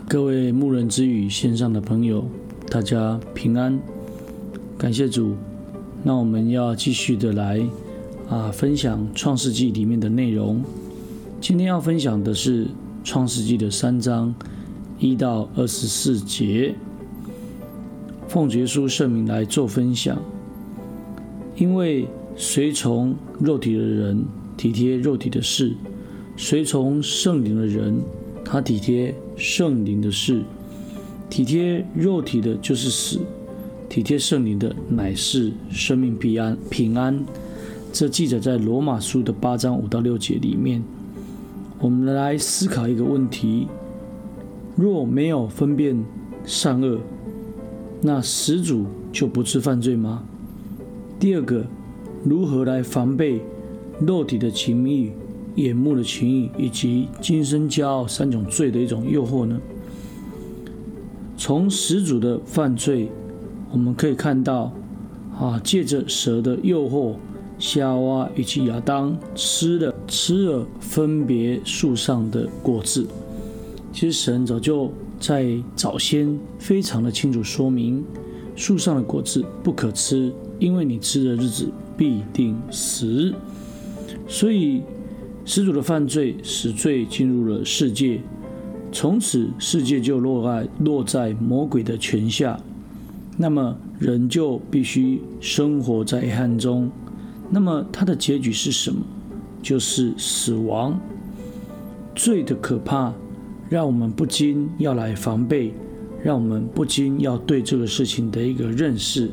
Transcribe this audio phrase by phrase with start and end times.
[0.00, 2.24] 各位牧人之语线上的朋友，
[2.70, 3.78] 大家平安，
[4.78, 5.34] 感谢主。
[6.02, 7.60] 那我们要继续的来
[8.28, 10.62] 啊分享创世纪里面的内容。
[11.40, 12.66] 今天要分享的是
[13.02, 14.34] 创世纪的三章
[14.98, 16.74] 一到二十四节。
[18.28, 20.16] 奉耶稣圣名来做分享，
[21.56, 22.06] 因为
[22.36, 24.24] 随从肉体的人
[24.56, 25.74] 体贴肉体的事，
[26.36, 28.00] 随从圣灵的人，
[28.52, 30.42] 他体贴圣灵的事。
[31.30, 33.18] 体贴肉体的就是死，
[33.88, 37.24] 体贴圣灵的乃是生命平安平安。
[37.94, 40.82] 这记载在罗马书的八章五到六节里面。
[41.80, 43.68] 我们来思考一个问题：
[44.76, 46.04] 若没有分辨
[46.44, 47.00] 善恶，
[48.02, 50.24] 那始祖就不致犯罪吗？
[51.18, 51.64] 第二个，
[52.22, 53.40] 如何来防备
[53.98, 55.10] 肉体的情欲、
[55.56, 59.60] 眼目的情欲以及今生骄傲三种罪的一种诱惑呢？
[61.36, 63.08] 从始祖的犯罪，
[63.70, 64.72] 我们可以看到，
[65.38, 67.14] 啊，借着蛇的诱惑，
[67.58, 73.06] 夏娃以及亚当吃了吃了分别树上的果子。
[73.92, 74.90] 其实神早就。
[75.20, 78.04] 在早先非常的清楚说明，
[78.56, 83.32] 树上的果子不可吃，因为你吃的日子必定死。
[84.26, 84.82] 所以
[85.44, 88.20] 始祖的犯罪使罪进入了世界，
[88.90, 92.58] 从此世界就落在落在魔鬼的权下。
[93.36, 96.90] 那么人就必须生活在黑暗中。
[97.50, 99.00] 那么他的结局是什么？
[99.62, 100.98] 就是死亡。
[102.14, 103.12] 罪的可怕。
[103.70, 105.72] 让我们不禁要来防备，
[106.22, 109.30] 让我们不禁要对这个事情的一个认识。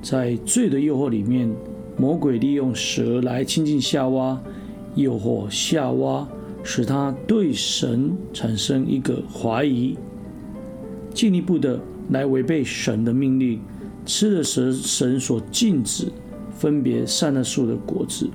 [0.00, 1.52] 在罪的诱惑里面，
[1.98, 4.40] 魔鬼利用蛇来亲近夏娃，
[4.94, 6.26] 诱惑夏娃，
[6.62, 9.96] 使他对神产生一个怀疑，
[11.14, 11.80] 进一步的
[12.10, 13.60] 来违背神的命令，
[14.04, 16.06] 吃了蛇神所禁止
[16.54, 18.28] 分别善恶树的果子。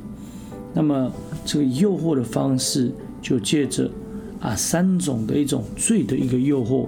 [0.73, 1.11] 那么
[1.45, 2.91] 这个诱惑的方式
[3.21, 3.89] 就借着。
[4.39, 6.87] 啊，三种的一种罪的一个诱惑，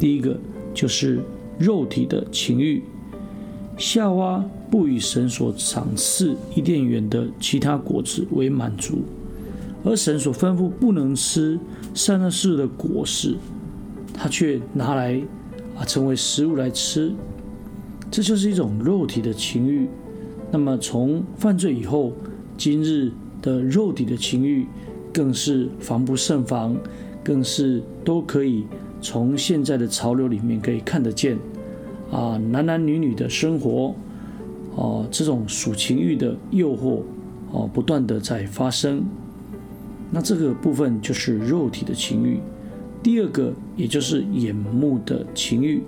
[0.00, 0.36] 第一个
[0.74, 1.20] 就是
[1.56, 2.82] 肉体的情欲。
[3.82, 9.00] 夏娃不以神所赏赐伊甸园的其他果子为满足，
[9.82, 11.58] 而神所吩咐不能吃
[11.92, 13.34] 善恶树的果实，
[14.14, 15.20] 他却拿来
[15.76, 17.12] 啊成为食物来吃，
[18.08, 19.88] 这就是一种肉体的情欲。
[20.52, 22.12] 那么从犯罪以后，
[22.56, 23.10] 今日
[23.42, 24.64] 的肉体的情欲。
[25.14, 26.74] 更是防不胜防，
[27.22, 28.64] 更是都可以
[29.02, 31.36] 从现在的潮流里面可以看得见，
[32.12, 33.94] 啊，男男女女的生活，
[34.76, 37.00] 哦，这种属情欲的诱惑，
[37.50, 39.02] 哦，不断的在发生。
[40.10, 42.38] 那这个部分就是肉体的情欲。
[43.02, 45.82] 第二个，也就是眼目的情欲。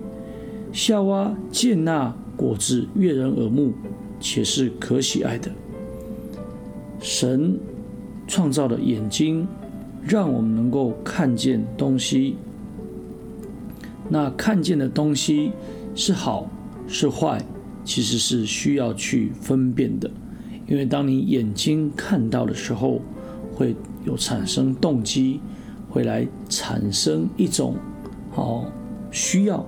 [0.73, 3.71] 夏娃见那果子悦人耳目，
[4.19, 5.49] 且是可喜爱的，
[6.99, 7.57] 神。
[8.27, 9.47] 创造的眼睛，
[10.01, 12.37] 让我们能够看见东西。
[14.09, 15.51] 那看见的东西
[15.95, 16.47] 是好
[16.87, 17.43] 是坏，
[17.83, 20.11] 其实是需要去分辨的。
[20.67, 23.01] 因为当你眼睛看到的时候，
[23.55, 23.75] 会
[24.05, 25.39] 有产生动机，
[25.89, 27.75] 会来产生一种
[28.35, 28.71] 哦
[29.09, 29.65] 需要，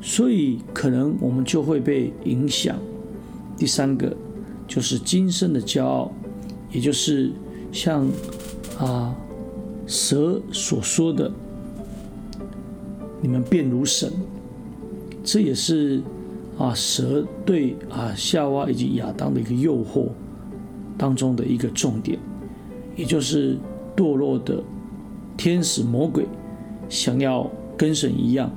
[0.00, 2.78] 所以可能我们就会被影响。
[3.58, 4.16] 第三个
[4.66, 6.10] 就是今生的骄傲，
[6.70, 7.30] 也就是。
[7.74, 8.06] 像
[8.78, 9.16] 啊
[9.86, 11.32] 蛇所说的，
[13.22, 14.12] 你们便如神，
[15.24, 16.02] 这也是
[16.58, 20.08] 啊蛇对啊夏娃以及亚当的一个诱惑
[20.98, 22.18] 当中的一个重点，
[22.96, 23.56] 也就是
[23.96, 24.62] 堕落的
[25.36, 26.26] 天使魔鬼
[26.88, 28.50] 想要跟神一样，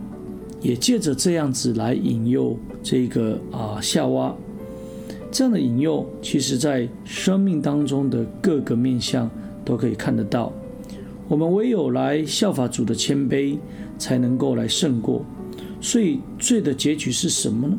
[0.62, 4.36] 也借着这样子来引诱这个啊夏娃。
[5.32, 9.30] 这样的引诱，其实在生命当中的各个面向
[9.66, 10.52] 都可以看得到。
[11.28, 13.58] 我们唯有来效法主的谦卑，
[13.98, 15.26] 才能够来胜过。
[15.82, 17.78] 所以罪的结局是什么呢？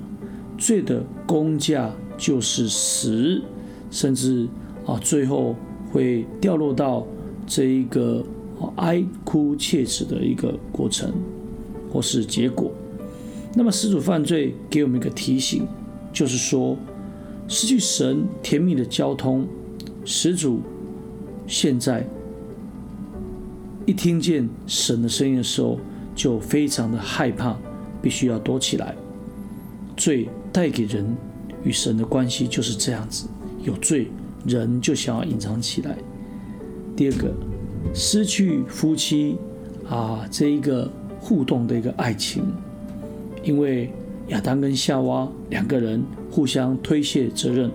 [0.59, 3.43] 罪的工价就是死，
[3.91, 4.49] 甚至
[4.87, 5.55] 啊，最后
[5.91, 7.07] 会掉落到
[7.47, 8.25] 这一个
[8.77, 11.13] 哀哭切齿的一个过程，
[11.93, 12.73] 或是结果。
[13.55, 15.67] 那么始祖犯罪给我们一个提醒，
[16.13, 16.77] 就是说。
[17.49, 19.47] 失去神甜蜜的交通，
[20.05, 20.59] 始祖
[21.47, 22.05] 现在
[23.87, 25.79] 一听见神的声音的时候，
[26.13, 27.57] 就非常的害怕，
[28.07, 28.95] 必须要躲起来。
[29.97, 31.05] 罪带给人
[31.65, 33.27] 与神的关系就是这样子，
[33.65, 34.07] 有罪
[34.47, 35.97] 人就想要隐藏起来。
[36.95, 37.35] 第二个，
[37.93, 39.37] 失去夫妻
[39.91, 40.89] 啊这一个
[41.19, 42.45] 互动的一个爱情，
[43.43, 43.91] 因为
[44.29, 46.01] 亚当跟夏娃两个人
[46.31, 47.69] 互相推卸责任，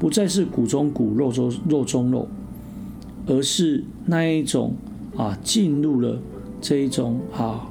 [0.00, 2.26] 不再是骨中骨肉中肉中肉，
[3.28, 4.74] 而是那一种
[5.16, 6.20] 啊进入了
[6.60, 7.70] 这一种啊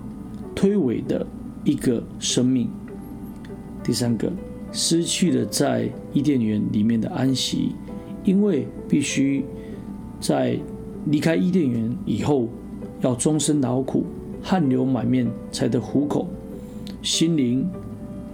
[0.55, 1.27] 推诿的
[1.63, 2.69] 一个生命。
[3.83, 4.31] 第三个，
[4.71, 7.73] 失去了在伊甸园里面的安息，
[8.23, 9.43] 因为必须
[10.19, 10.59] 在
[11.05, 12.49] 离开伊甸园以后，
[13.01, 14.05] 要终身劳苦，
[14.43, 16.27] 汗流满面才得糊口，
[17.01, 17.67] 心灵、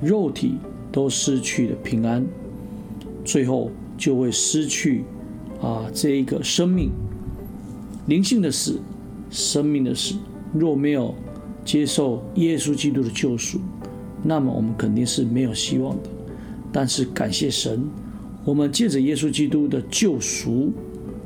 [0.02, 0.58] 肉体
[0.92, 2.26] 都失去了平安，
[3.24, 5.04] 最后就会失去
[5.62, 6.90] 啊这一个生命，
[8.08, 8.80] 灵性的死，
[9.30, 10.16] 生命的死，
[10.54, 11.14] 若没有
[11.66, 13.60] 接受耶稣基督的救赎。
[14.24, 16.10] 那么我们肯定是没有希望的，
[16.72, 17.84] 但是感谢神，
[18.44, 20.72] 我们借着耶稣基督的救赎，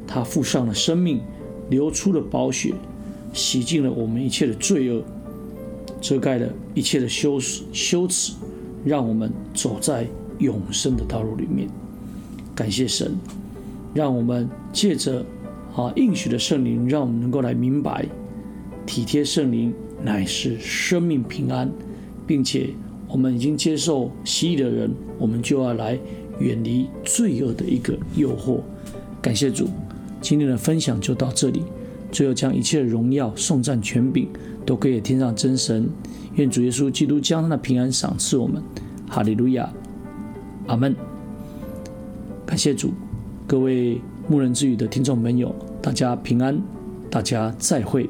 [0.08, 1.22] 他付上了生命，
[1.70, 2.74] 流出了宝血，
[3.32, 5.04] 洗净了我们一切的罪恶，
[6.02, 8.34] 遮盖了一切的羞耻羞耻，
[8.84, 10.08] 让我们走在
[10.40, 11.70] 永生的道路里面。
[12.54, 13.16] 感谢神，
[13.94, 15.24] 让我们借着
[15.74, 18.06] 啊应许的圣灵，让我们能够来明白，
[18.86, 19.74] 体贴圣灵
[20.04, 21.72] 乃是生命平安，
[22.26, 22.70] 并且。
[23.12, 25.98] 我们已经接受洗礼的人，我们就要来
[26.38, 28.60] 远离罪恶的一个诱惑。
[29.20, 29.68] 感谢主，
[30.22, 31.64] 今天的分享就到这里。
[32.12, 34.30] 最后，将一切荣耀、颂赞、权柄
[34.64, 35.90] 都归给天上真神。
[36.36, 38.62] 愿主耶稣基督将他的平安赏赐我们。
[39.08, 39.68] 哈利路亚，
[40.68, 40.96] 阿门。
[42.46, 42.92] 感谢主，
[43.48, 46.62] 各位牧人之语的听众朋友，大家平安，
[47.10, 48.08] 大家再会。